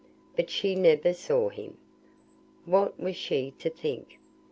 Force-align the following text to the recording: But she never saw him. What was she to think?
But 0.35 0.49
she 0.49 0.73
never 0.73 1.13
saw 1.13 1.49
him. 1.49 1.77
What 2.65 2.99
was 2.99 3.15
she 3.15 3.53
to 3.59 3.69
think? 3.69 4.17